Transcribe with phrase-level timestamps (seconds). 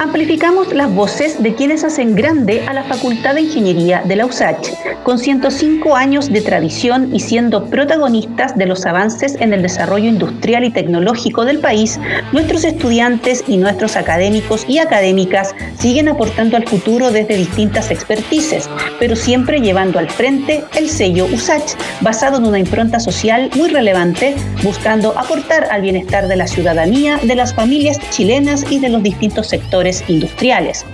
[0.00, 4.70] Amplificamos las voces de quienes hacen grande a la Facultad de Ingeniería de la USACH,
[5.04, 10.64] con 105 años de tradición y siendo protagonistas de los avances en el desarrollo industrial
[10.64, 12.00] y tecnológico del país,
[12.32, 18.68] nuestros estudiantes y nuestros académicos y académicas siguen aportando al futuro desde distintas expertices,
[18.98, 24.34] pero siempre llevando al frente el sello USACH, basado en una impronta social muy relevante,
[24.64, 29.48] buscando aportar al bienestar de la ciudadanía, de las familias chilenas y de los distintos
[29.48, 30.86] sectores industriales.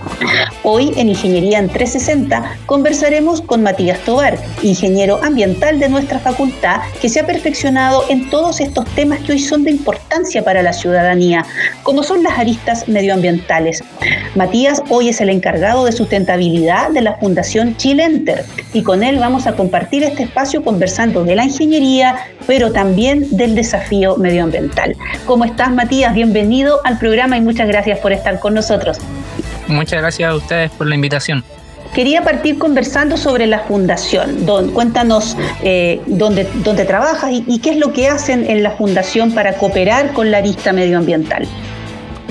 [0.63, 7.09] Hoy en Ingeniería en 360 conversaremos con Matías Tobar, ingeniero ambiental de nuestra facultad, que
[7.09, 11.45] se ha perfeccionado en todos estos temas que hoy son de importancia para la ciudadanía,
[11.83, 13.85] como son las aristas medioambientales.
[14.35, 19.47] Matías hoy es el encargado de sustentabilidad de la Fundación Chilenter y con él vamos
[19.47, 24.97] a compartir este espacio conversando de la ingeniería, pero también del desafío medioambiental.
[25.27, 26.15] ¿Cómo estás, Matías?
[26.15, 28.80] Bienvenido al programa y muchas gracias por estar con nosotros.
[29.69, 31.45] Muchas gracias a ustedes por la invitación.
[31.95, 34.47] Quería partir conversando sobre la fundación.
[34.47, 38.71] Don, cuéntanos eh, dónde, dónde trabajas y, y qué es lo que hacen en la
[38.71, 41.49] fundación para cooperar con la arista medioambiental.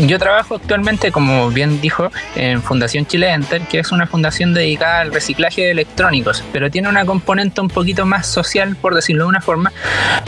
[0.08, 5.02] Yo trabajo actualmente, como bien dijo, en Fundación Chile Enter, que es una fundación dedicada
[5.02, 9.30] al reciclaje de electrónicos, pero tiene una componente un poquito más social, por decirlo de
[9.30, 9.73] una forma,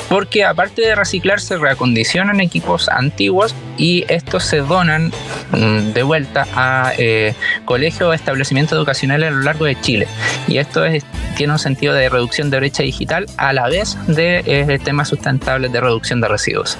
[0.09, 5.13] porque aparte de reciclar, se reacondicionan equipos antiguos y estos se donan
[5.51, 7.33] mm, de vuelta a eh,
[7.63, 10.05] colegios o establecimientos educacionales a lo largo de Chile.
[10.49, 11.05] Y esto es,
[11.37, 15.71] tiene un sentido de reducción de brecha digital a la vez de eh, temas sustentables
[15.71, 16.77] de reducción de residuos.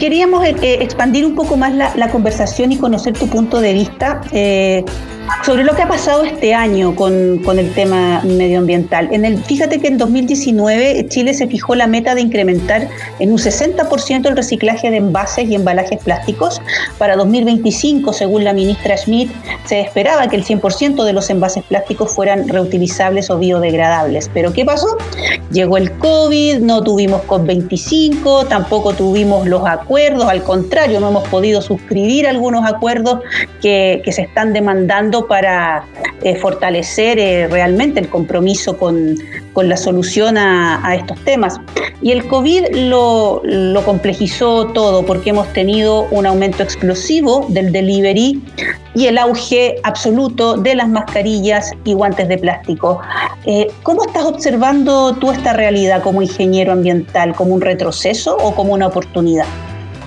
[0.00, 4.22] Queríamos eh, eh, expandir un poco más la, conversación y conocer tu punto de vista.
[4.32, 4.82] Eh,
[5.44, 9.08] sobre lo que ha pasado este año con, con, el tema medioambiental.
[9.46, 14.36] Fíjate que en 2019 Chile se fijó la meta de incrementar en un 60% el
[14.36, 16.60] reciclaje de envases y embalajes plásticos.
[16.98, 19.30] Para 2025, según la ministra Schmidt,
[19.64, 24.30] se esperaba que el 100% de los envases plásticos fueran reutilizables o biodegradables.
[24.32, 24.98] Pero ¿qué pasó?
[25.50, 31.62] Llegó el COVID, no tuvimos COP25, tampoco tuvimos los acuerdos, al contrario, no hemos podido
[31.62, 33.20] suscribir algunos acuerdos
[33.60, 35.84] que se están demandando para
[36.22, 39.16] eh, fortalecer eh, realmente el compromiso con,
[39.52, 41.60] con la solución a, estos temas.
[42.02, 48.42] Y el COVID lo, lo, complejizó todo porque hemos tenido un aumento explosivo del delivery
[48.94, 53.00] y el auge absoluto de las mascarillas y guantes de plástico.
[53.46, 57.34] Eh, ¿Cómo estás observando tú esta realidad como ingeniero ambiental?
[57.34, 59.46] ¿Como un retroceso o como una oportunidad?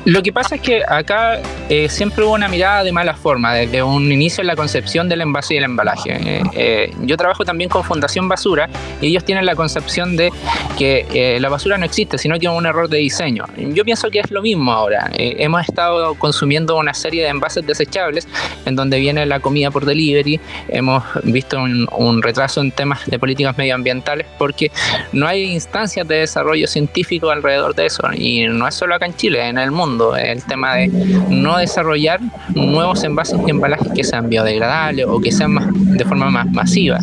[0.06, 3.84] Lo que pasa es que acá eh, siempre hubo una mirada de mala forma, desde
[3.84, 6.12] un inicio en la concepción del envase y el embalaje.
[6.14, 8.70] Eh, eh, yo trabajo también con Fundación Basura
[9.02, 10.32] y ellos tienen la concepción de
[10.78, 13.46] que eh, la basura no existe, sino que es un error de diseño.
[13.58, 15.10] Yo pienso que es lo mismo ahora.
[15.14, 18.28] Hemos estado consumiendo una serie de envases desechables
[18.66, 20.40] en donde viene la comida por delivery.
[20.68, 24.72] Hemos visto un, un retraso en temas de políticas medioambientales porque
[25.12, 28.04] no hay instancias de desarrollo científico alrededor de eso.
[28.14, 32.20] Y no es solo acá en Chile, en el mundo el tema de no desarrollar
[32.54, 35.58] nuevos envases y embalajes que sean biodegradables o que sean
[35.98, 37.00] de forma más masiva.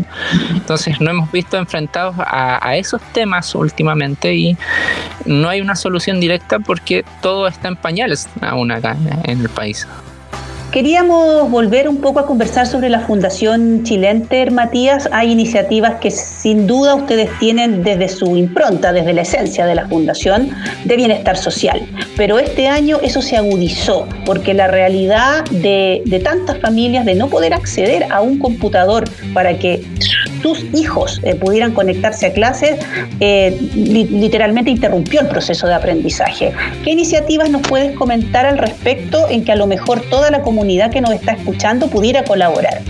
[0.50, 4.56] Entonces no hemos visto enfrentados a, a esos temas últimamente y
[5.25, 9.87] no hay una solución directa porque todo está en pañales aún acá en el país.
[10.72, 15.08] Queríamos volver un poco a conversar sobre la Fundación Chilenter, Matías.
[15.10, 19.88] Hay iniciativas que sin duda ustedes tienen desde su impronta, desde la esencia de la
[19.88, 20.50] Fundación,
[20.84, 21.82] de bienestar social.
[22.16, 27.26] Pero este año eso se agudizó, porque la realidad de, de tantas familias de no
[27.26, 29.84] poder acceder a un computador para que
[30.42, 32.78] sus hijos eh, pudieran conectarse a clases,
[33.20, 36.52] eh, li literalmente interrumpió el proceso de aprendizaje.
[36.84, 40.90] ¿Qué iniciativas nos puedes comentar al respecto en que a lo mejor toda la comunidad
[40.90, 42.82] que nos está escuchando pudiera colaborar?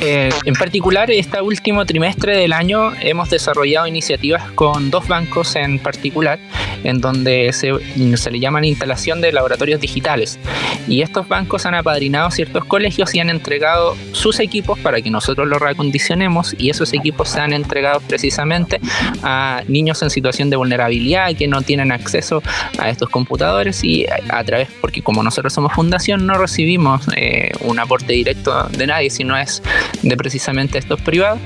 [0.00, 5.78] Eh, en particular, este último trimestre del año hemos desarrollado iniciativas con dos bancos en
[5.78, 6.38] particular,
[6.84, 7.72] en donde se,
[8.16, 10.38] se, le llaman instalación de laboratorios digitales.
[10.86, 15.48] Y estos bancos han apadrinado ciertos colegios y han entregado sus equipos para que nosotros
[15.48, 18.80] los reacondicionemos y esos equipos se han entregado precisamente
[19.22, 22.42] a niños en situación de vulnerabilidad que no tienen acceso
[22.78, 27.50] a estos computadores y a, a través, porque como nosotros somos fundación, no recibimos eh,
[27.60, 29.62] un aporte directo de nadie, sino es
[30.02, 31.38] de precisamente estos privados.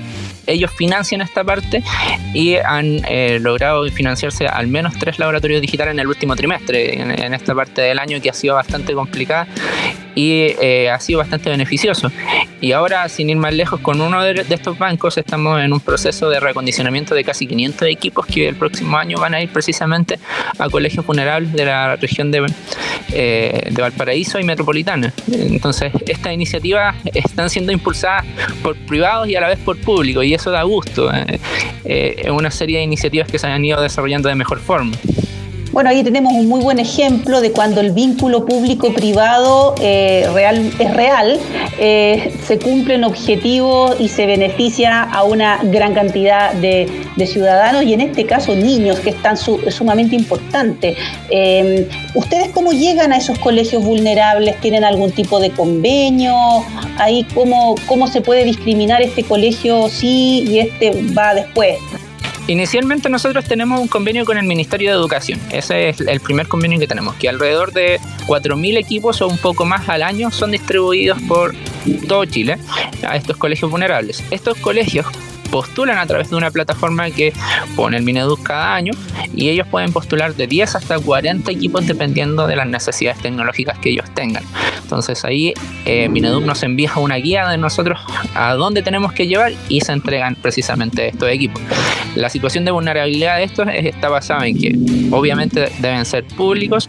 [0.47, 1.83] Ellos financian esta parte
[2.35, 7.11] y han eh, logrado financiarse al menos tres laboratorios digitales en el último trimestre, en,
[7.13, 9.47] en esta parte del año que ha sido bastante complicada
[10.15, 12.11] y eh, ha sido bastante beneficioso.
[12.61, 16.29] Y ahora, sin ir más lejos, con uno de, estos bancos estamos en un proceso
[16.29, 20.19] de reacondicionamiento de casi 500 equipos que el próximo año van a ir precisamente
[20.59, 22.47] a colegios vulnerables de la región de
[23.13, 25.13] eh, de Valparaíso y Metropolitana.
[25.31, 28.25] Entonces, estas iniciativas están siendo impulsadas
[28.63, 31.11] por privados y a la vez por público, y eso da gusto.
[31.85, 34.93] Es una serie de iniciativas que se han ido desarrollando de mejor forma.
[35.73, 40.95] Bueno, ahí tenemos un muy buen ejemplo de cuando el vínculo público-privado eh, real, es
[40.95, 41.41] real,
[41.79, 48.03] eh, se cumplen objetivos y se beneficia a una gran cantidad de, ciudadanos y en
[48.03, 50.95] este caso niños, que es tan sumamente importante.
[51.31, 54.61] Eh, ¿Ustedes cómo llegan a esos colegios vulnerables?
[54.61, 56.35] ¿Tienen algún tipo de convenio?
[56.99, 61.79] Ahí cómo, cómo se puede discriminar este colegio sí y este va después.
[62.49, 65.41] Inicialmente nosotros tenemos un convenio con el Ministerio de Educación.
[65.51, 69.65] Ese es el primer convenio que tenemos, que alrededor de 4.000 equipos o un poco
[69.65, 71.55] más al año son distribuidos por
[72.09, 72.59] todo Chile
[73.07, 74.25] a estos colegios vulnerables.
[74.31, 75.07] Estos colegios
[75.53, 77.33] postulan a través de una plataforma que
[77.77, 78.93] pone el Mineduc cada año
[79.35, 83.91] y ellos pueden postular de 10 hasta 40 equipos dependiendo de las necesidades tecnológicas que
[83.91, 84.43] ellos tengan.
[84.83, 85.53] Entonces ahí
[85.85, 88.01] eh, Mineduc nos envía una guía de nosotros
[88.35, 91.63] a dónde tenemos que llevar y se entregan precisamente estos equipos.
[92.15, 94.77] La situación de vulnerabilidad de estos está basada en que
[95.11, 96.89] obviamente deben ser públicos,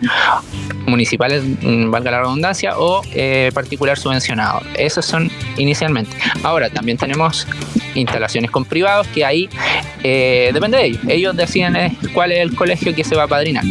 [0.85, 4.61] municipales, mm, valga la redundancia, o eh, particular subvencionado.
[4.77, 6.15] Esos son inicialmente.
[6.43, 7.47] Ahora también tenemos
[7.95, 9.49] instalaciones con privados que ahí
[10.03, 11.01] eh, depende de ellos.
[11.07, 13.63] Ellos deciden eh, cuál es el colegio que se va a padrinar.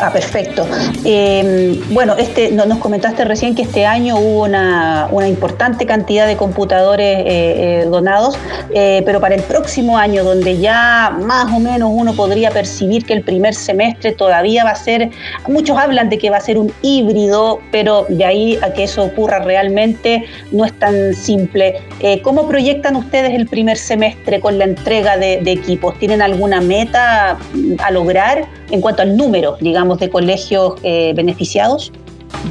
[0.00, 0.66] Ah, perfecto.
[1.04, 7.18] Eh, bueno, este, nos comentaste recién que este año hubo una, importante cantidad de computadores
[7.18, 8.38] eh, eh, donados,
[8.72, 13.22] pero para el próximo año, donde ya más o menos uno podría percibir que el
[13.22, 15.10] primer semestre todavía va a ser,
[15.48, 19.04] muchos hablan de que va a ser un híbrido, pero de ahí a que eso
[19.04, 21.80] ocurra realmente no es tan simple.
[22.22, 25.98] ¿Cómo proyectan ustedes el primer semestre con la entrega de, de equipos?
[25.98, 27.38] ¿Tienen alguna meta
[27.78, 29.56] a lograr en cuanto al número?
[29.60, 31.92] digamos, de colegios eh, beneficiados?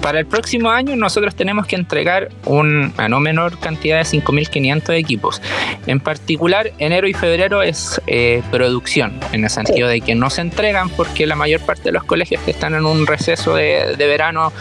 [0.02, 5.42] Para el próximo año nosotros tenemos que entregar una no menor cantidad de 5.500 equipos.
[5.86, 10.42] En particular, enero y febrero es eh, producción, en el sentido de que no se
[10.42, 14.52] entregan porque la mayor parte de los colegios están en un receso de, verano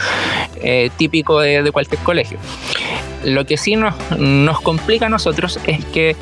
[0.63, 2.39] eh, típico de, cualquier colegio.
[3.25, 6.17] Lo que sí nos, nos complica a nosotros es que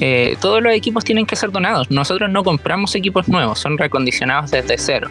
[0.00, 1.90] eh, todos los equipos tienen que ser donados.
[1.90, 5.08] Nosotros no compramos equipos nuevos, son recondicionados desde cero.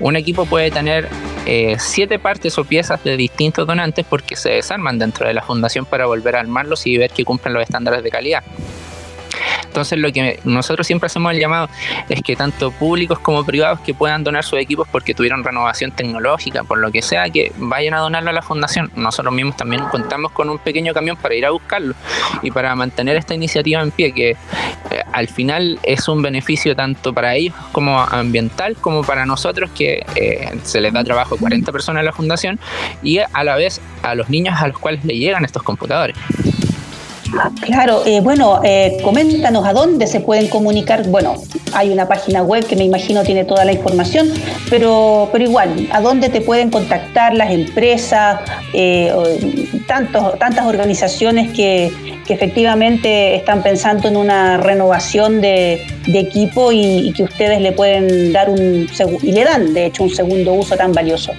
[0.00, 1.08] Un equipo puede tener
[1.46, 5.84] eh, siete partes o piezas de distintos donantes porque se desarman dentro de la fundación
[5.84, 8.44] para volver a armarlos y ver que cumplen los estándares de calidad.
[9.72, 11.70] Entonces lo que nosotros siempre hacemos el llamado
[12.10, 16.62] es que tanto públicos como privados que puedan donar sus equipos porque tuvieron renovación tecnológica,
[16.62, 18.92] por lo que sea, que vayan a donarlo a la fundación.
[18.96, 21.94] Nosotros mismos también contamos con un pequeño camión para ir a buscarlo
[22.42, 24.36] y para mantener esta iniciativa en pie, que eh,
[25.10, 30.50] al final es un beneficio tanto para ellos como ambiental, como para nosotros que eh,
[30.64, 32.60] se les da trabajo a 40 personas en la fundación
[33.02, 36.14] y a la vez a los niños a los cuales le llegan estos computadores.
[37.60, 41.06] Claro, eh, bueno, eh, coméntanos a dónde se pueden comunicar.
[41.08, 41.34] Bueno,
[41.72, 44.30] hay una página web que me imagino tiene toda la información,
[44.68, 48.40] pero, pero igual, ¿a dónde te pueden contactar las empresas,
[48.74, 49.12] eh,
[49.86, 51.92] tantos, tantas organizaciones que,
[52.28, 58.48] efectivamente están pensando en una renovación de, equipo y, y, que ustedes le pueden dar
[58.48, 58.88] un
[59.22, 61.32] y le dan, de hecho, un segundo uso tan valioso?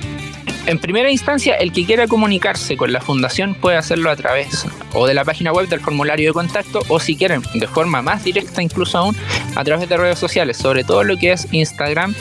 [0.68, 5.08] En primera instancia, el que quiera comunicarse con la fundación puede hacerlo a través o
[5.08, 8.62] de la página web del formulario de contacto o si quieren de forma más directa
[8.62, 9.16] incluso aún
[9.56, 12.16] a través de redes sociales, sobre todo lo que es Instagram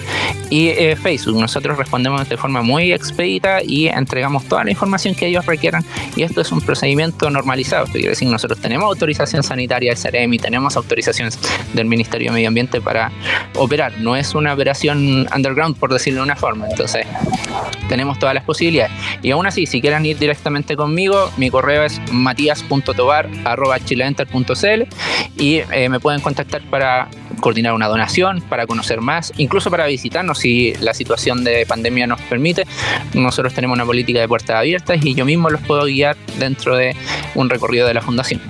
[0.51, 1.41] y eh, Facebook.
[1.41, 5.85] Nosotros respondemos de forma muy expedita y entregamos toda la información que ellos requieran
[6.17, 7.85] y esto es un procedimiento normalizado.
[7.85, 11.39] Esto quiere decir, nosotros tenemos autorización sanitaria del y tenemos autorizaciones
[11.73, 13.11] del Ministerio de Medio Ambiente para
[13.57, 13.99] operar.
[13.99, 16.69] No es una operación underground, por decirlo de una forma.
[16.69, 17.07] Entonces,
[17.89, 18.93] tenemos todas las posibilidades.
[19.23, 22.01] Y aún así, si quieren ir directamente conmigo, mi correo es
[22.69, 24.83] matías.tobar.chileenter.cl
[25.37, 27.09] y eh, me pueden contactar para
[27.41, 32.21] coordinar una donación, para conocer más, incluso para visitarnos si la situación de pandemia nos
[32.23, 32.65] permite.
[33.15, 36.95] Nosotros tenemos una política de puertas abiertas y yo mismo los puedo guiar dentro de
[37.35, 38.41] un recorrido de la fundación.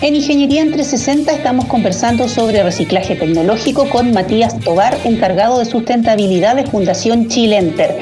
[0.00, 6.54] En Ingeniería entre 360 estamos conversando sobre reciclaje tecnológico con Matías Tobar, encargado de sustentabilidad
[6.54, 7.98] de Fundación Chilenter,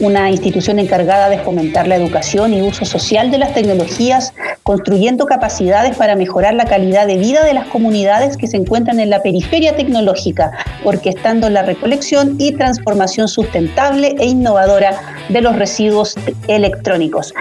[0.00, 5.96] una institución encargada de fomentar la educación y uso social de las tecnologías, construyendo capacidades
[5.96, 9.76] para mejorar la calidad de vida de las comunidades que se encuentran en la periferia
[9.76, 10.52] tecnológica,
[10.82, 16.14] orquestando la recolección y transformación sustentable e innovadora de los residuos
[16.48, 17.34] electrónicos.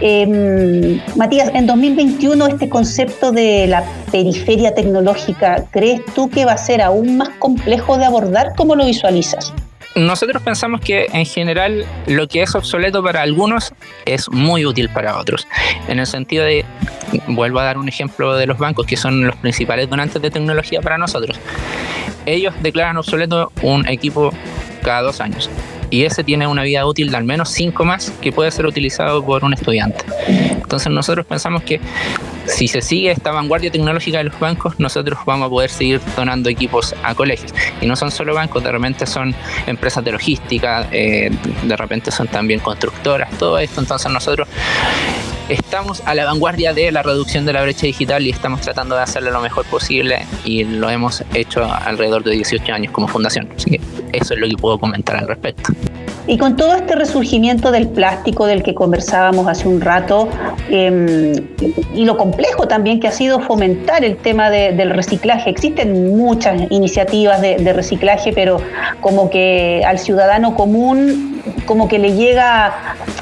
[0.00, 6.58] Em, Matías, en 2021 este concepto de la periferia tecnológica, ¿crees tú que va a
[6.58, 8.52] ser aún más complejo de abordar?
[8.56, 9.52] ¿Cómo lo visualizas?
[9.98, 13.72] nosotros pensamos que en general lo que es obsoleto para algunos
[14.06, 15.46] es muy útil para otros.
[15.88, 16.64] En el sentido de,
[17.26, 20.80] vuelvo a dar un ejemplo de los bancos, que son los principales donantes de tecnología
[20.80, 21.38] para nosotros.
[22.26, 24.30] Ellos declaran obsoleto un equipo
[24.82, 25.50] cada dos años
[25.90, 29.24] y ese tiene una vida útil de al menos cinco más que puede ser utilizado
[29.24, 30.04] por un estudiante.
[30.68, 31.80] Entonces nosotros pensamos que
[32.44, 36.50] si se sigue esta vanguardia tecnológica de los bancos, nosotros vamos a poder seguir donando
[36.50, 37.54] equipos a colegios.
[37.80, 39.34] Y no son solo bancos, de repente son
[39.66, 41.30] empresas de logística, eh,
[41.62, 43.80] de repente son también constructoras, todo esto.
[43.80, 44.46] Entonces nosotros
[45.48, 49.04] estamos a la vanguardia de la reducción de la brecha digital y estamos tratando de
[49.04, 53.48] hacerlo lo mejor posible y lo hemos hecho alrededor de 18 años como fundación.
[53.56, 53.80] Así que
[54.12, 55.72] eso es lo que puedo comentar al respecto.
[56.28, 60.28] Y con todo este resurgimiento del plástico del que conversábamos hace un rato,
[60.68, 61.32] em,
[61.94, 67.40] y lo complejo también que ha sido fomentar el tema del reciclaje, existen muchas iniciativas
[67.40, 68.60] de, reciclaje, pero
[69.00, 72.74] como que al ciudadano común, como que le llega,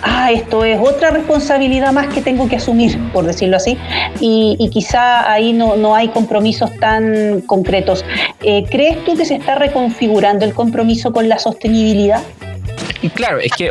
[0.02, 3.78] ah, esto es otra responsabilidad más que tengo que asumir, por decirlo así,
[4.18, 8.04] y, quizá ahí no, no, hay compromisos tan concretos.
[8.42, 12.20] Eh, ¿Crees tú que se está reconfigurando el compromiso con la sostenibilidad?
[13.14, 13.70] Claro, es que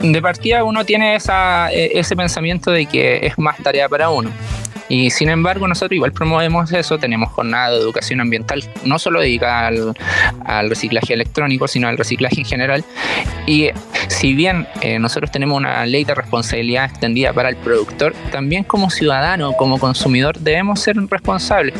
[0.00, 4.30] de partida uno tiene esa, e, ese pensamiento de que es más tarea para uno.
[4.88, 9.66] Y sin embargo, nosotros igual promovemos eso, tenemos jornada de educación ambiental, no solo dedicada
[10.44, 12.84] al, reciclaje electrónico, sino al reciclaje en general.
[13.46, 13.70] Y
[14.08, 18.90] si bien eh, nosotros tenemos una ley de responsabilidad extendida para el productor, también como
[18.90, 21.74] ciudadano, como consumidor, debemos ser responsables.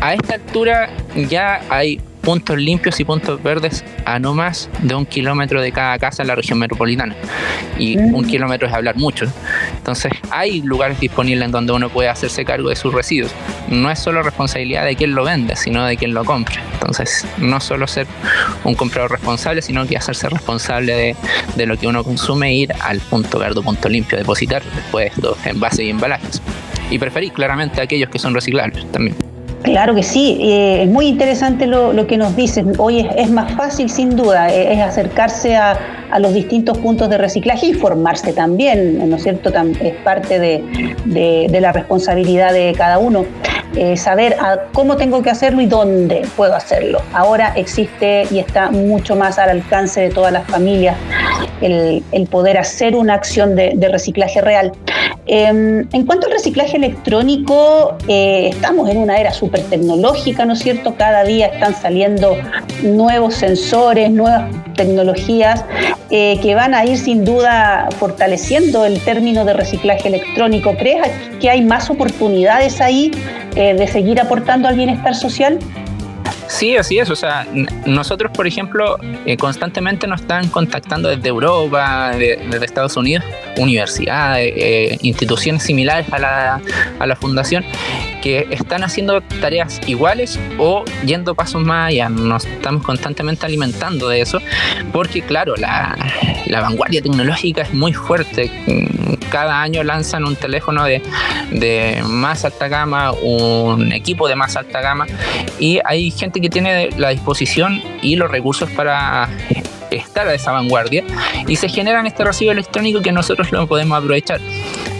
[0.00, 0.90] A esta altura
[1.28, 5.98] ya hay puntos limpios y puntos verdes a no más de un kilómetro de cada
[5.98, 7.14] casa en la región metropolitana.
[7.78, 8.14] Y mm.
[8.14, 9.26] un kilómetro es hablar mucho.
[9.76, 13.32] Entonces hay lugares disponibles en donde uno puede hacerse cargo de sus residuos.
[13.68, 16.56] No es solo responsabilidad de quien lo vende, sino de quien lo compre.
[16.72, 18.06] Entonces no solo ser
[18.64, 21.16] un comprador responsable, sino que hacerse responsable de,
[21.54, 25.36] de lo que uno consume e ir al punto verde, punto limpio, depositar después los
[25.46, 26.42] envases y embalajes.
[26.90, 29.33] Y preferir claramente aquellos que son reciclables también.
[29.64, 32.66] Claro que sí, eh, es muy interesante lo, que nos dices.
[32.76, 35.78] Hoy es, más fácil, sin duda, eh, es, acercarse a,
[36.18, 39.50] los distintos puntos de reciclaje y formarse también, ¿no es cierto?
[39.80, 43.24] Es parte de, la responsabilidad de cada uno.
[43.74, 44.36] Eh, saber
[44.72, 47.00] cómo tengo que hacerlo y dónde puedo hacerlo.
[47.12, 50.96] Ahora existe y está mucho más al alcance de todas las familias
[51.60, 54.72] el, poder hacer una acción de reciclaje real.
[55.26, 60.58] Em, en cuanto al reciclaje electrónico, eh, estamos en una era súper tecnológica, ¿no es
[60.58, 60.96] cierto?
[60.96, 62.36] Cada día están saliendo
[62.82, 65.64] nuevos sensores, nuevas tecnologías
[66.10, 70.74] eh, que van a ir sin duda fortaleciendo el término de reciclaje electrónico.
[70.76, 73.10] ¿Crees que hay más oportunidades ahí
[73.56, 75.58] eh, de seguir aportando al bienestar social?
[76.48, 77.10] Sí, así es.
[77.10, 77.46] O sea,
[77.86, 83.24] nosotros, por ejemplo, eh, constantemente nos están contactando desde Europa, desde Estados Unidos,
[83.56, 86.60] universidades, eh, instituciones similares a la,
[86.98, 87.64] a la fundación,
[88.24, 92.08] que están haciendo tareas iguales o yendo pasos más allá.
[92.08, 94.38] Nos estamos constantemente alimentando de eso,
[94.94, 95.94] porque claro, la,
[96.50, 98.50] vanguardia tecnológica es muy fuerte.
[99.30, 101.02] Cada año lanzan un teléfono de,
[101.50, 105.06] de más alta gama, un equipo de más alta gama,
[105.58, 109.28] y hay gente que tiene la disposición y los recursos para
[109.90, 111.04] estar a esa vanguardia
[111.46, 114.40] y se generan este recibo electrónico que nosotros lo podemos aprovechar.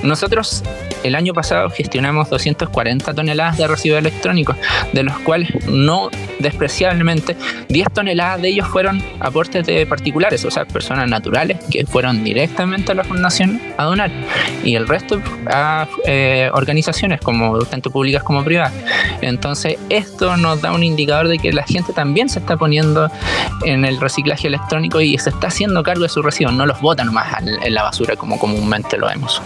[0.03, 0.63] Nosotros
[1.05, 4.57] el año pasado gestionamos 240 toneladas de residuos electrónicos,
[4.93, 7.37] de los cuales no despreciablemente
[7.69, 12.93] 10 toneladas de ellos fueron aportes de particulares, o sea, personas naturales que fueron directamente
[12.93, 14.11] a la fundación a donar
[14.65, 18.73] y el resto a eh, organizaciones como tanto públicas como privadas.
[19.21, 23.11] Entonces, esto nos da un indicador de que la gente también se está poniendo
[23.65, 27.13] en el reciclaje electrónico y se está haciendo cargo de sus residuos, no los botan
[27.13, 29.43] más en la basura como comúnmente lo vemos.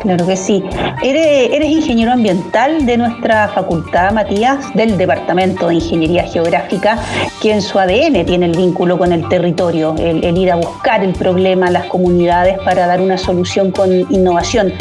[0.00, 0.64] Claro que sí.
[1.02, 6.98] Eres, ingeniero ambiental de nuestra facultad, Matías, del Departamento de Ingeniería Geográfica,
[7.42, 11.12] que en su ADN tiene el vínculo con el territorio, el, ir a buscar el
[11.12, 14.72] problema a las comunidades para dar una solución con innovación.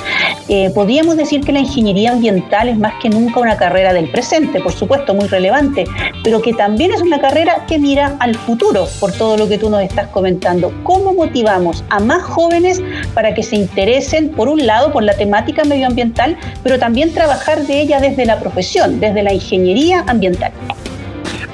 [0.47, 4.61] Eh, podríamos decir que la ingeniería ambiental es más que nunca una carrera del presente,
[4.61, 5.83] por supuesto, muy relevante,
[6.23, 9.69] pero que también es una carrera que mira al futuro, por todo lo que tú
[9.69, 10.71] nos estás comentando.
[10.83, 12.81] ¿Cómo motivamos a más jóvenes
[13.13, 17.81] para que se interesen, por un lado, por la temática medioambiental, pero también trabajar de
[17.81, 20.51] ella desde la profesión, desde la ingeniería ambiental.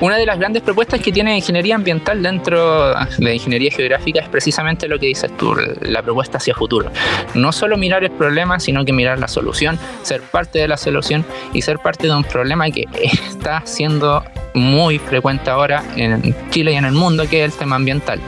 [0.01, 4.89] Una de las grandes propuestas que tiene ingeniería ambiental dentro de ingeniería geográfica es precisamente
[4.89, 6.91] lo que dices tú, la propuesta hacia futuro.
[7.33, 11.25] No solo mirar el problema, sino que mirar la solución, ser parte de la solución
[11.53, 14.23] y ser parte de un problema que está siendo
[14.53, 18.19] muy frecuente ahora en Chile y en el mundo, que es el tema ambiental.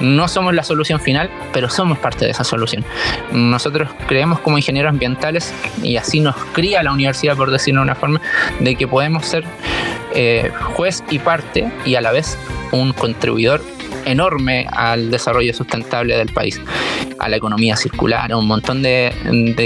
[0.00, 2.84] No somos la solución final, pero somos parte de esa solución.
[3.32, 7.94] Nosotros creemos como ingenieros ambientales, y así nos cría la universidad, por decirlo de una
[7.94, 8.20] forma,
[8.60, 9.44] de que podemos ser
[10.14, 12.38] eh, juez y parte y a la vez
[12.72, 13.62] un contribuidor
[14.04, 16.60] enorme al desarrollo sustentable del país,
[17.18, 19.12] a la economía circular, a un montón de,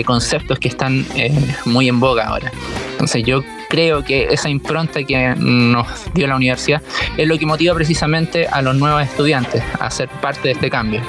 [0.06, 1.32] conceptos que están eh,
[1.64, 2.50] muy en boga ahora.
[2.92, 6.82] Entonces yo creo que esa impronta que nos dio la universidad
[7.16, 11.00] es lo que motiva precisamente a los nuevos estudiantes a ser parte de este cambio.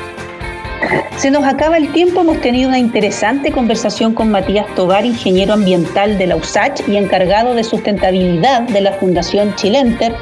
[1.18, 6.18] Se nos acaba el tiempo, hemos tenido una interesante conversación con Matías Tobar, ingeniero ambiental
[6.18, 10.14] de la USACH y encargado de sustentabilidad de la Fundación Chilenter,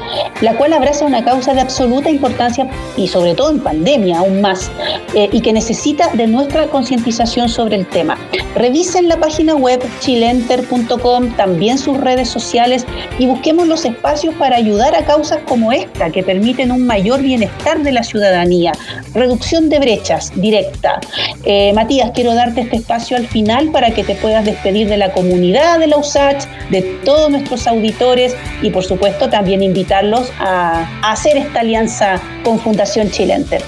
[0.42, 4.70] la cual abraza una causa de absoluta importancia y sobre todo en pandemia aún más,
[5.14, 8.18] eh, y que necesita de nuestra concientización sobre el tema.
[8.54, 12.86] Revisen la página web chilenter.com, también sus redes sociales
[13.18, 17.82] y busquemos los espacios para ayudar a causas como esta que permiten un mayor bienestar
[17.82, 18.72] de la ciudadanía,
[19.14, 21.00] reducción de brechas, directa.
[21.44, 25.12] Eh, Matías, quiero darte este espacio al final para que te puedas despedir de la
[25.12, 31.12] comunidad de la USACH, de todos nuestros auditores y por supuesto también invitarlos a, a
[31.12, 33.62] hacer esta alianza con Fundación Chilenter.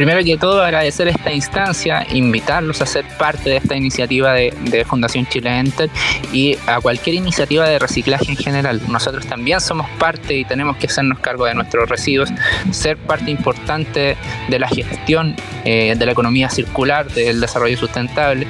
[0.00, 5.26] Primero que todo, agradecer esta instancia, invitarlos a ser parte de esta iniciativa de, Fundación
[5.26, 5.90] Chile Enter
[6.32, 8.80] y a cualquier iniciativa de reciclaje en general.
[8.88, 12.30] Nosotros también somos parte y tenemos que hacernos cargo de nuestros residuos,
[12.70, 14.16] ser parte importante
[14.48, 18.46] de la gestión eh, de la economía circular, del desarrollo sustentable.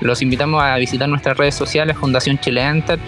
[0.00, 3.00] Los invitamos a visitar nuestras redes sociales, Fundación Chile Enter,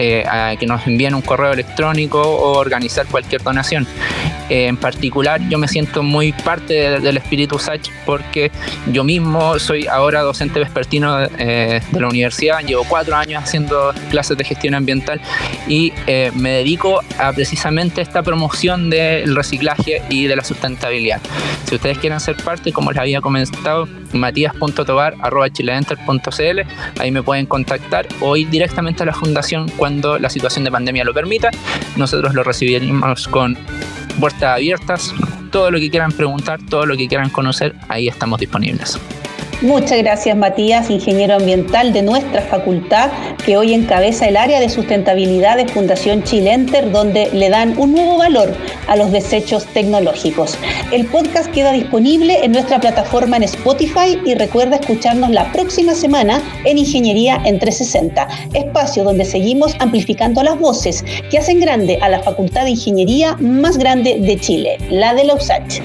[0.00, 3.86] eh, a que nos envíen un correo electrónico o organizar cualquier donación.
[4.50, 8.50] Eh, en particular, yo me siento muy parte del espíritu SACH porque
[8.92, 14.36] yo mismo soy ahora docente vespertino eh, de la universidad, llevo cuatro años haciendo clases
[14.36, 15.20] de gestión ambiental
[15.68, 21.20] y eh, me dedico a precisamente esta promoción del reciclaje y de la sustentabilidad.
[21.66, 26.60] Si ustedes quieren ser parte, como les había comentado, matías.tobar.chileenter.cl,
[26.98, 31.04] ahí me pueden contactar o ir directamente a la fundación cuando la situación de pandemia
[31.04, 31.50] lo permita.
[31.96, 33.56] Nosotros lo recibiremos con
[34.20, 35.14] puertas abiertas,
[35.50, 39.00] todo lo que quieran preguntar, todo lo que quieran conocer, ahí estamos disponibles.
[39.62, 43.10] Muchas gracias Matías, ingeniero ambiental de nuestra facultad,
[43.44, 48.16] que hoy encabeza el área de sustentabilidad de Fundación Chilenter, donde le dan un nuevo
[48.16, 48.54] valor
[48.88, 50.56] a los desechos tecnológicos.
[50.92, 56.40] El podcast queda disponible en nuestra plataforma en Spotify y recuerda escucharnos la próxima semana
[56.64, 62.20] en Ingeniería en 360, espacio donde seguimos amplificando las voces que hacen grande a la
[62.20, 65.82] Facultad de Ingeniería más grande de Chile, la de la USACH.